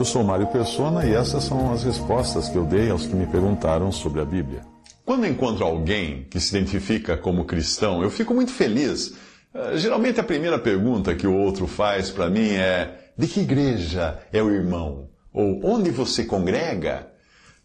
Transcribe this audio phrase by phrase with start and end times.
[0.00, 3.26] Eu sou Mário Persona e essas são as respostas que eu dei aos que me
[3.26, 4.62] perguntaram sobre a Bíblia.
[5.04, 9.14] Quando encontro alguém que se identifica como cristão, eu fico muito feliz
[9.52, 14.16] Uh, geralmente a primeira pergunta que o outro faz para mim é: de que igreja
[14.32, 15.08] é o irmão?
[15.32, 17.08] Ou onde você congrega?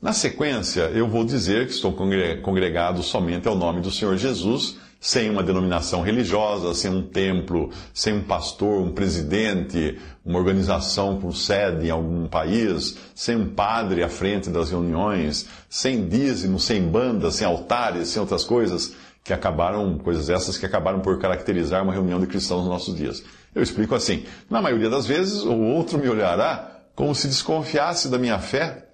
[0.02, 1.94] Na sequência, eu vou dizer que estou
[2.42, 8.14] congregado somente ao nome do Senhor Jesus, sem uma denominação religiosa, sem um templo, sem
[8.14, 14.10] um pastor, um presidente, uma organização com sede em algum país, sem um padre à
[14.10, 20.30] frente das reuniões, sem dízimo, sem bandas, sem altares, sem outras coisas que acabaram, coisas
[20.30, 23.24] essas que acabaram por caracterizar uma reunião de cristãos nos nossos dias.
[23.54, 28.18] Eu explico assim: na maioria das vezes, o outro me olhará como se desconfiasse da
[28.18, 28.86] minha fé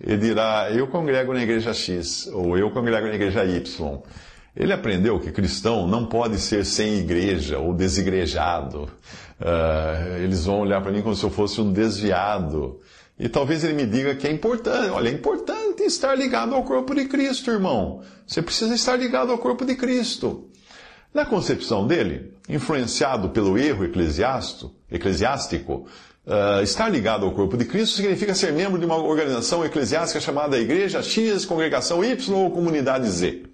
[0.00, 4.02] e dirá: eu congrego na igreja X, ou eu congrego na igreja Y.
[4.54, 8.82] Ele aprendeu que cristão não pode ser sem igreja ou desigrejado.
[9.40, 12.78] Uh, eles vão olhar para mim como se eu fosse um desviado.
[13.18, 14.90] E talvez ele me diga que é importante.
[14.90, 18.02] Olha, é importante estar ligado ao corpo de Cristo, irmão.
[18.26, 20.48] Você precisa estar ligado ao corpo de Cristo.
[21.14, 25.86] Na concepção dele, influenciado pelo erro eclesiástico,
[26.26, 30.58] uh, estar ligado ao corpo de Cristo significa ser membro de uma organização eclesiástica chamada
[30.58, 33.51] Igreja X, Congregação Y ou Comunidade Z.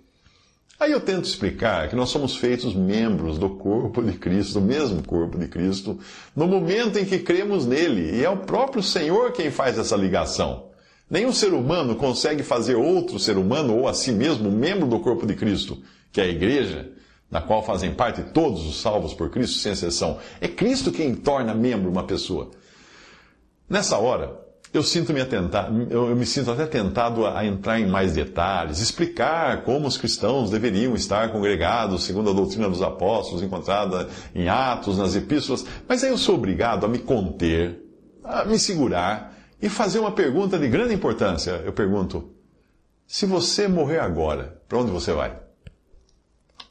[0.80, 5.02] Aí eu tento explicar que nós somos feitos membros do corpo de Cristo, do mesmo
[5.02, 5.98] corpo de Cristo,
[6.36, 10.68] no momento em que cremos nele, e é o próprio Senhor quem faz essa ligação.
[11.10, 15.26] Nenhum ser humano consegue fazer outro ser humano ou a si mesmo membro do corpo
[15.26, 16.92] de Cristo, que é a igreja,
[17.28, 20.18] na qual fazem parte todos os salvos por Cristo, sem exceção.
[20.40, 22.52] É Cristo quem torna membro uma pessoa.
[23.68, 24.38] Nessa hora,
[24.72, 25.20] eu sinto-me
[25.90, 30.94] eu, me sinto até tentado a, entrar em mais detalhes, explicar como os cristãos deveriam
[30.94, 36.18] estar congregados segundo a doutrina dos apóstolos encontrada em Atos, nas epístolas, mas aí eu
[36.18, 37.82] sou obrigado a me conter,
[38.22, 41.62] a me segurar e fazer uma pergunta de grande importância.
[41.64, 42.30] Eu pergunto:
[43.06, 45.34] se você morrer agora, para onde você vai?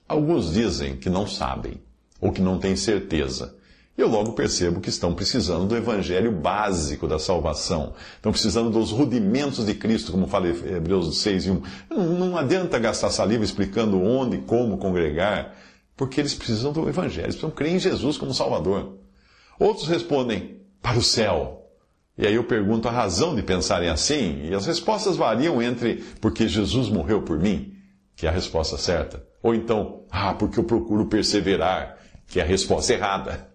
[0.08, 1.82] Alguns dizem que não sabem
[2.22, 3.57] ou que não têm certeza
[3.98, 7.94] eu logo percebo que estão precisando do evangelho básico da salvação.
[8.16, 11.62] Estão precisando dos rudimentos de Cristo, como fala Hebreus 6 e 1.
[11.90, 15.56] Não, não adianta gastar saliva explicando onde e como congregar,
[15.96, 18.98] porque eles precisam do evangelho, eles precisam crer em Jesus como Salvador.
[19.60, 21.66] Outros respondem, para o céu.
[22.18, 26.48] E aí eu pergunto a razão de pensarem assim, e as respostas variam entre porque
[26.48, 27.74] Jesus morreu por mim,
[28.16, 31.98] que é a resposta certa, ou então, ah, porque eu procuro perseverar,
[32.28, 33.48] que é a resposta errada.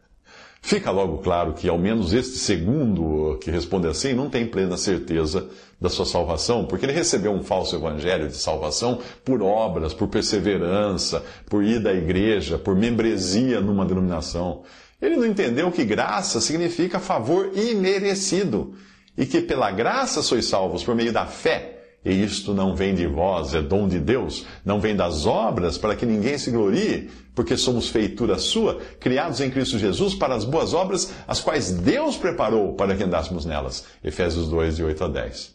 [0.65, 5.49] Fica logo claro que, ao menos este segundo que responde assim, não tem plena certeza
[5.81, 11.23] da sua salvação, porque ele recebeu um falso evangelho de salvação por obras, por perseverança,
[11.47, 14.63] por ir da igreja, por membresia numa denominação.
[15.01, 18.75] Ele não entendeu que graça significa favor imerecido
[19.19, 21.72] e que pela graça sois salvos por meio da fé
[22.05, 25.95] e isto não vem de vós, é dom de Deus, não vem das obras, para
[25.95, 30.75] que ninguém se glorie, porque somos feitura sua, criados em Cristo Jesus para as boas
[30.75, 33.85] obras, as quais Deus preparou para que andássemos nelas.
[34.03, 35.55] Efésios 2, de 8 a 10.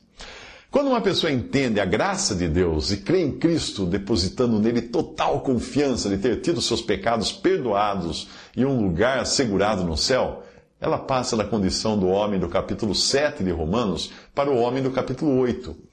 [0.71, 5.41] Quando uma pessoa entende a graça de Deus e crê em Cristo, depositando nele total
[5.41, 10.43] confiança de ter tido seus pecados perdoados e um lugar assegurado no céu,
[10.79, 14.91] ela passa da condição do homem do capítulo 7 de Romanos para o homem do
[14.91, 15.86] capítulo 8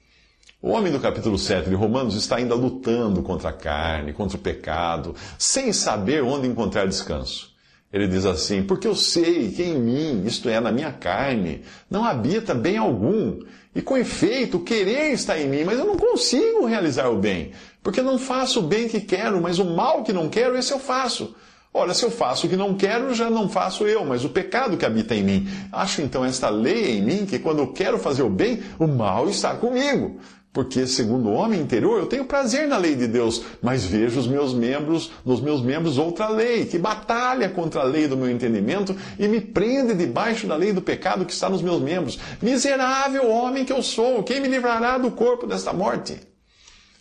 [0.65, 4.39] o homem do capítulo 7 de Romanos está ainda lutando contra a carne, contra o
[4.39, 7.53] pecado, sem saber onde encontrar descanso.
[7.93, 12.03] Ele diz assim: Porque eu sei que em mim, isto é, na minha carne, não
[12.03, 13.41] habita bem algum.
[13.75, 17.51] E com efeito, o querer está em mim, mas eu não consigo realizar o bem.
[17.83, 20.79] Porque não faço o bem que quero, mas o mal que não quero, esse eu
[20.79, 21.35] faço.
[21.71, 24.77] Ora, se eu faço o que não quero, já não faço eu, mas o pecado
[24.77, 25.47] que habita em mim.
[25.71, 29.29] Acho então esta lei em mim que quando eu quero fazer o bem, o mal
[29.29, 30.17] está comigo.
[30.55, 34.25] Porque, segundo o homem interior, eu tenho prazer na lei de Deus, mas vejo os
[34.25, 38.95] meus membros, nos meus membros outra lei, que batalha contra a lei do meu entendimento
[39.19, 42.17] e me prende debaixo da lei do pecado que está nos meus membros.
[42.41, 46.17] Miserável homem que eu sou, quem me livrará do corpo desta morte?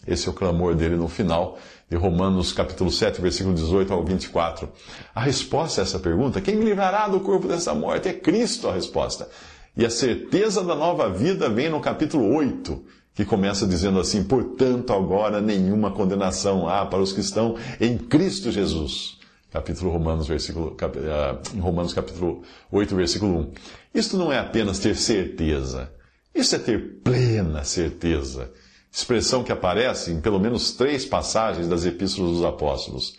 [0.05, 1.57] Esse é o clamor dele no final
[1.89, 4.69] de Romanos capítulo 7, versículo 18 ao 24.
[5.15, 8.09] A resposta a essa pergunta, quem me livrará do corpo dessa morte?
[8.09, 9.29] É Cristo a resposta.
[9.77, 14.93] E a certeza da nova vida vem no capítulo 8, que começa dizendo assim: Portanto,
[14.93, 19.19] agora nenhuma condenação há para os que estão em Cristo Jesus.
[19.53, 23.53] Capítulo Romanos, versículo, cap, uh, Romanos capítulo 8, versículo 1.
[23.95, 25.93] Isto não é apenas ter certeza,
[26.35, 28.51] isso é ter plena certeza.
[28.91, 33.17] Expressão que aparece em pelo menos três passagens das epístolas dos apóstolos.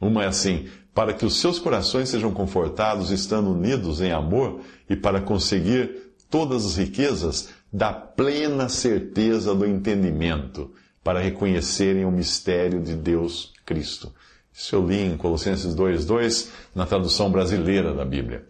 [0.00, 4.96] Uma é assim: para que os seus corações sejam confortados, estando unidos em amor, e
[4.96, 10.72] para conseguir todas as riquezas da plena certeza do entendimento,
[11.02, 14.12] para reconhecerem o mistério de Deus Cristo.
[14.52, 18.44] Isso eu li em Colossenses 2,2, na tradução brasileira da Bíblia.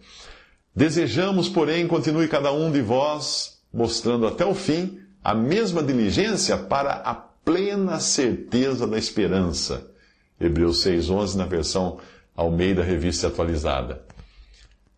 [0.75, 6.93] Desejamos, porém, continue cada um de vós mostrando até o fim a mesma diligência para
[6.93, 9.91] a plena certeza da esperança.
[10.39, 11.99] Hebreus 6,11 na versão
[12.35, 14.01] Almeida Revista Atualizada.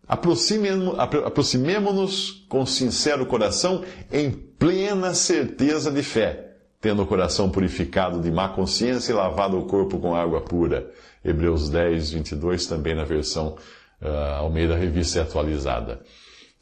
[0.06, 8.48] Aproximemo-nos com sincero coração em plena certeza de fé, tendo o coração purificado de má
[8.48, 10.90] consciência e lavado o corpo com água pura.
[11.24, 13.56] Hebreus 10, 22, também na versão
[14.00, 14.06] uh,
[14.38, 16.00] Almeida Revista Atualizada.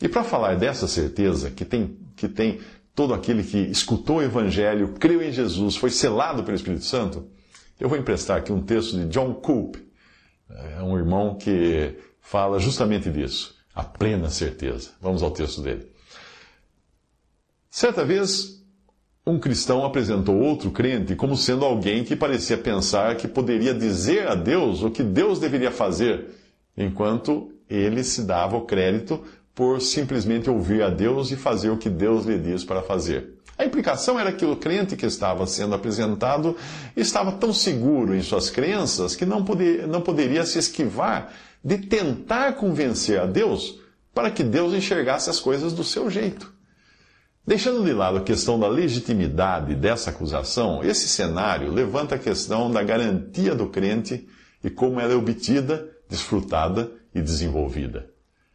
[0.01, 2.61] E para falar dessa certeza, que tem, que tem
[2.95, 7.27] todo aquele que escutou o Evangelho, creu em Jesus, foi selado pelo Espírito Santo,
[7.79, 9.83] eu vou emprestar aqui um texto de John Cope,
[10.77, 11.97] é um irmão que
[12.31, 14.91] fala justamente disso, a plena certeza.
[15.01, 15.89] Vamos ao texto dele.
[17.69, 18.63] Certa vez,
[19.27, 24.37] um cristão apresentou outro crente como sendo alguém que parecia pensar que poderia dizer a
[24.37, 26.29] Deus o que Deus deveria fazer,
[26.77, 31.91] enquanto ele se dava o crédito por simplesmente ouvir a Deus e fazer o que
[31.91, 33.41] Deus lhe diz para fazer.
[33.59, 36.57] A implicação era que o crente que estava sendo apresentado
[36.97, 41.31] estava tão seguro em suas crenças que não, poder, não poderia se esquivar
[41.65, 43.79] de tentar convencer a Deus
[44.15, 46.53] para que Deus enxergasse as coisas do seu jeito.
[47.47, 52.83] Deixando de lado a questão da legitimidade dessa acusação, esse cenário levanta a questão da
[52.83, 54.29] garantia do crente
[54.63, 58.11] e como ela é obtida, desfrutada e desenvolvida.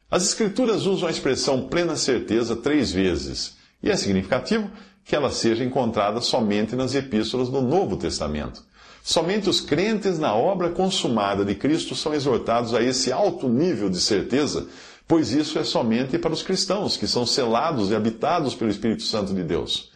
[0.10, 4.70] As Escrituras usam a expressão plena certeza três vezes, e é significativo
[5.04, 8.64] que ela seja encontrada somente nas epístolas do Novo Testamento.
[9.08, 14.02] Somente os crentes na obra consumada de Cristo são exortados a esse alto nível de
[14.02, 14.68] certeza,
[15.08, 19.32] pois isso é somente para os cristãos, que são selados e habitados pelo Espírito Santo
[19.32, 19.92] de Deus.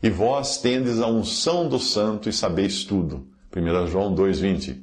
[0.00, 3.26] E vós tendes a unção do Santo e sabeis tudo.
[3.52, 4.80] 1 João 2,20.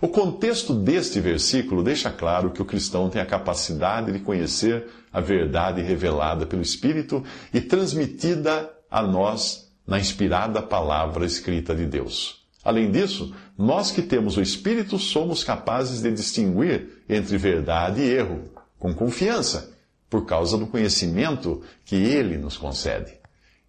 [0.00, 5.20] O contexto deste versículo deixa claro que o cristão tem a capacidade de conhecer a
[5.20, 7.22] verdade revelada pelo Espírito
[7.52, 12.37] e transmitida a nós na inspirada palavra escrita de Deus.
[12.64, 18.42] Além disso, nós que temos o Espírito somos capazes de distinguir entre verdade e erro,
[18.78, 19.74] com confiança,
[20.10, 23.12] por causa do conhecimento que Ele nos concede.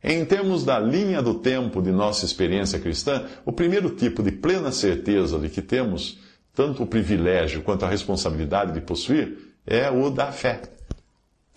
[0.03, 4.71] Em termos da linha do tempo de nossa experiência cristã, o primeiro tipo de plena
[4.71, 6.19] certeza de que temos
[6.55, 10.61] tanto o privilégio quanto a responsabilidade de possuir é o da fé.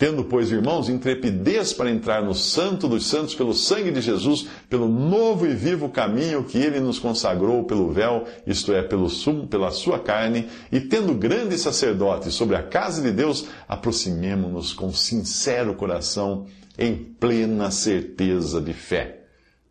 [0.03, 4.89] Tendo, pois, irmãos, intrepidez para entrar no Santo dos Santos pelo sangue de Jesus, pelo
[4.89, 9.71] novo e vivo caminho que ele nos consagrou pelo véu, isto é, pelo sumo, pela
[9.71, 16.47] sua carne, e tendo grande sacerdote sobre a casa de Deus, aproximemo-nos com sincero coração,
[16.77, 19.21] em plena certeza de fé,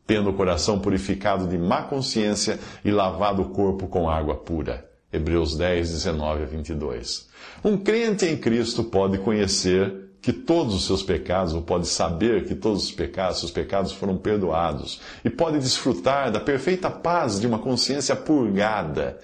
[0.07, 4.89] tendo o coração purificado de má consciência e lavado o corpo com água pura.
[5.11, 7.29] Hebreus 10, 19 a 22.
[7.65, 12.53] Um crente em Cristo pode conhecer que todos os seus pecados, ou pode saber que
[12.53, 17.57] todos os pecados, seus pecados foram perdoados, e pode desfrutar da perfeita paz de uma
[17.57, 19.17] consciência purgada,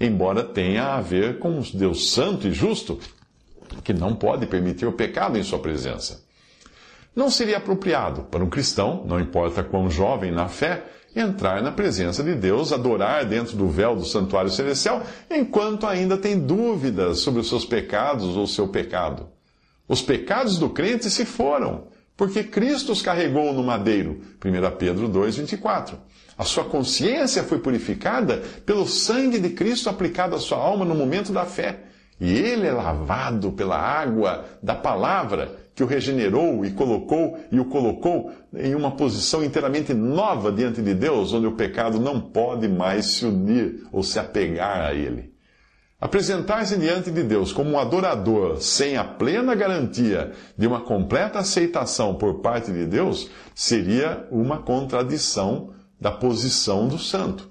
[0.00, 3.00] embora tenha a ver com um Deus santo e justo,
[3.82, 6.22] que não pode permitir o pecado em sua presença.
[7.16, 10.84] Não seria apropriado para um cristão, não importa quão jovem na fé,
[11.16, 16.38] entrar na presença de Deus, adorar dentro do véu do santuário celestial, enquanto ainda tem
[16.38, 19.33] dúvidas sobre os seus pecados ou seu pecado.
[19.86, 24.20] Os pecados do crente se foram, porque Cristo os carregou no madeiro.
[24.44, 25.94] 1 Pedro 2,24.
[26.36, 31.32] A sua consciência foi purificada pelo sangue de Cristo aplicado à sua alma no momento
[31.32, 31.80] da fé.
[32.20, 37.64] E ele é lavado pela água da palavra que o regenerou e colocou e o
[37.64, 43.06] colocou em uma posição inteiramente nova diante de Deus, onde o pecado não pode mais
[43.06, 45.33] se unir ou se apegar a ele.
[46.04, 52.16] Apresentar-se diante de Deus como um adorador sem a plena garantia de uma completa aceitação
[52.16, 57.48] por parte de Deus seria uma contradição da posição do santo.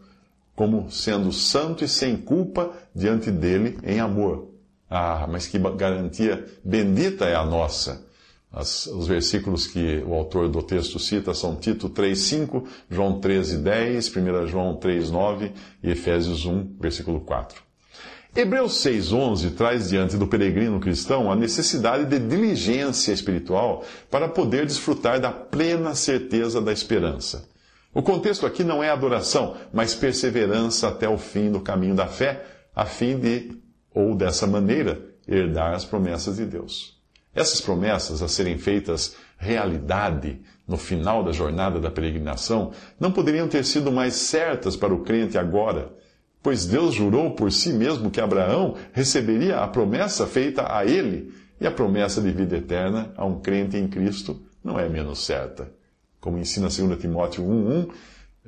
[0.55, 4.49] como sendo santo e sem culpa diante dele em amor.
[4.87, 8.05] Ah, mas que garantia bendita é a nossa!
[8.51, 14.47] As, os versículos que o autor do texto cita são Tito 3,5, João 13,10, 1
[14.47, 17.72] João 3,9 e Efésios 1, versículo 4.
[18.35, 25.19] Hebreus 6,11 traz diante do peregrino cristão a necessidade de diligência espiritual para poder desfrutar
[25.19, 27.47] da plena certeza da esperança.
[27.93, 32.43] O contexto aqui não é adoração, mas perseverança até o fim do caminho da fé,
[32.75, 33.51] a fim de,
[33.93, 36.97] ou dessa maneira, herdar as promessas de Deus.
[37.35, 43.63] Essas promessas a serem feitas realidade no final da jornada da peregrinação não poderiam ter
[43.63, 45.93] sido mais certas para o crente agora,
[46.43, 51.65] pois Deus jurou por si mesmo que Abraão receberia a promessa feita a ele, e
[51.65, 55.71] a promessa de vida eterna a um crente em Cristo não é menos certa
[56.23, 57.89] como ensina 2 Timóteo 1.1,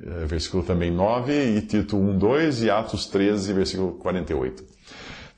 [0.02, 4.64] eh, versículo também 9, e Tito 1.2 e Atos 13, versículo 48.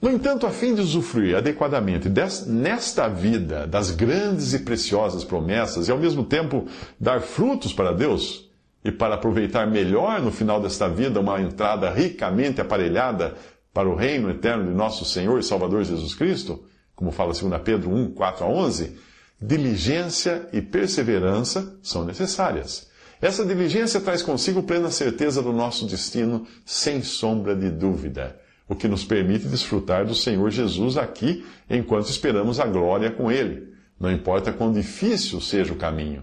[0.01, 2.09] No entanto, a fim de usufruir adequadamente
[2.47, 6.69] nesta vida das grandes e preciosas promessas e ao mesmo tempo
[7.01, 8.48] dar frutos para Deus
[8.85, 13.35] e para aproveitar melhor no final desta vida uma entrada ricamente aparelhada
[13.73, 17.91] para o reino eterno de nosso Senhor e Salvador Jesus Cristo, como fala 2 Pedro
[17.91, 18.97] 1, 4 a 11,
[19.41, 22.89] diligência e perseverança são necessárias.
[23.21, 28.87] Essa diligência traz consigo plena certeza do nosso destino, sem sombra de dúvida, o que
[28.87, 34.53] nos permite desfrutar do Senhor Jesus aqui enquanto esperamos a glória com Ele, não importa
[34.53, 36.23] quão difícil seja o caminho.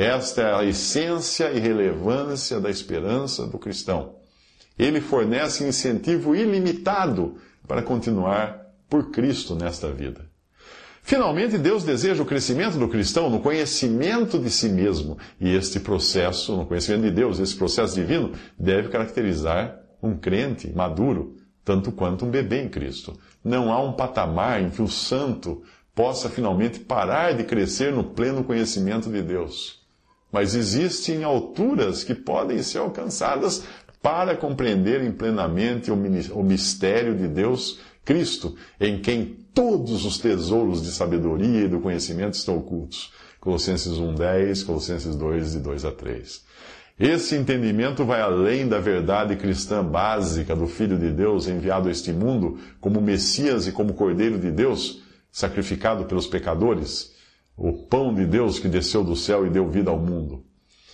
[0.00, 4.14] Esta é a essência e relevância da esperança do cristão.
[4.78, 7.34] Ele fornece incentivo ilimitado
[7.68, 10.24] para continuar por Cristo nesta vida.
[11.02, 15.18] Finalmente, Deus deseja o crescimento do cristão no conhecimento de si mesmo.
[15.38, 21.36] E este processo, no conhecimento de Deus, esse processo divino, deve caracterizar um crente maduro,
[21.62, 23.20] tanto quanto um bebê em Cristo.
[23.44, 25.62] Não há um patamar em que o santo
[25.94, 29.79] possa finalmente parar de crescer no pleno conhecimento de Deus.
[30.32, 33.64] Mas existem alturas que podem ser alcançadas
[34.02, 41.64] para compreenderem plenamente o mistério de Deus Cristo, em quem todos os tesouros de sabedoria
[41.64, 43.12] e do conhecimento estão ocultos.
[43.40, 46.42] Colossenses 1:10, Colossenses 2 de 2 a 3.
[46.98, 52.12] Esse entendimento vai além da verdade cristã básica do Filho de Deus enviado a este
[52.12, 57.09] mundo como Messias e como Cordeiro de Deus, sacrificado pelos pecadores,
[57.60, 60.42] o pão de Deus que desceu do céu e deu vida ao mundo.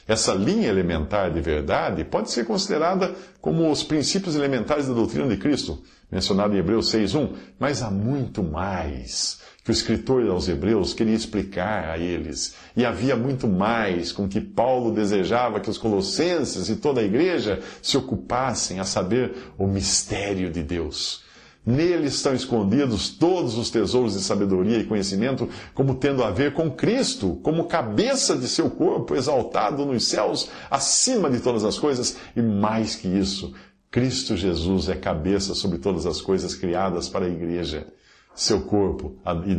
[0.09, 5.37] Essa linha elementar de verdade pode ser considerada como os princípios elementares da doutrina de
[5.37, 5.81] Cristo,
[6.11, 11.91] mencionado em Hebreus 6.1, mas há muito mais que o escritor aos Hebreus queria explicar
[11.91, 12.55] a eles.
[12.77, 17.61] E havia muito mais com que Paulo desejava que os colossenses e toda a igreja
[17.81, 21.26] se ocupassem a saber o mistério de Deus.
[21.67, 26.71] Nele estão escondidos todos os tesouros de sabedoria e conhecimento, como tendo a ver com
[26.71, 32.41] Cristo, como cabeça de seu corpo, exaltado nos céus, acima de todas as coisas, e
[32.41, 33.53] mais que isso,
[33.91, 37.89] Cristo Jesus é cabeça sobre todas as coisas criadas para a igreja,
[38.33, 39.17] seu corpo,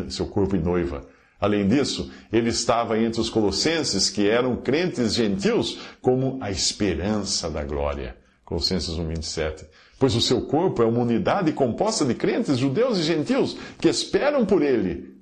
[0.09, 1.05] seu corpo e noiva.
[1.39, 7.63] Além disso, ele estava entre os colossenses que eram crentes gentios como a esperança da
[7.63, 8.15] glória.
[8.45, 9.65] Colossenses 1:27.
[9.99, 14.45] Pois o seu corpo é uma unidade composta de crentes judeus e gentios que esperam
[14.45, 15.15] por ele,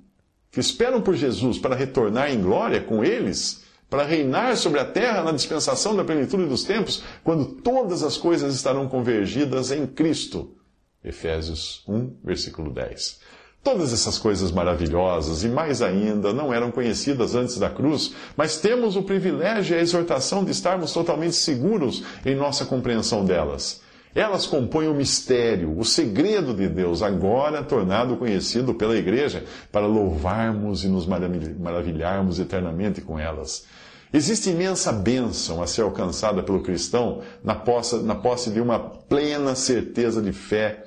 [0.50, 5.22] que esperam por Jesus para retornar em glória com eles para reinar sobre a terra
[5.22, 10.56] na dispensação da plenitude dos tempos, quando todas as coisas estarão convergidas em Cristo.
[11.04, 13.20] Efésios 1, versículo 10.
[13.62, 18.96] Todas essas coisas maravilhosas e mais ainda não eram conhecidas antes da cruz, mas temos
[18.96, 23.80] o privilégio e a exortação de estarmos totalmente seguros em nossa compreensão delas.
[24.16, 30.84] Elas compõem o mistério, o segredo de Deus, agora tornado conhecido pela igreja, para louvarmos
[30.84, 33.66] e nos maravilharmos eternamente com elas.
[34.10, 39.54] Existe imensa bênção a ser alcançada pelo cristão na posse, na posse de uma plena
[39.54, 40.86] certeza de fé,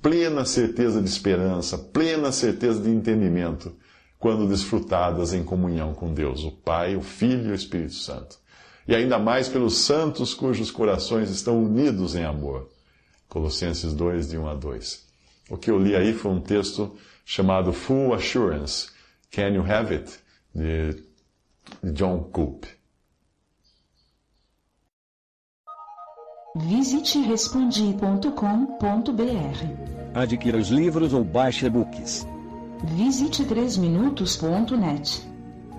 [0.00, 3.76] plena certeza de esperança, plena certeza de entendimento,
[4.18, 8.38] quando desfrutadas em comunhão com Deus, o Pai, o Filho e o Espírito Santo
[8.88, 12.70] e ainda mais pelos santos cujos corações estão unidos em amor.
[13.28, 15.06] Colossenses 2, de 1 a 2.
[15.50, 18.88] O que eu li aí foi um texto chamado Full Assurance,
[19.30, 20.18] Can You Have It?
[20.54, 21.04] de
[21.92, 22.66] John Coop.
[26.56, 28.30] Visite respondi.com.br.
[30.14, 32.26] Adquira os livros ou baixe e-books.
[32.96, 35.22] Visite 3minutos.net.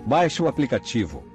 [0.06, 1.29] Baixe o aplicativo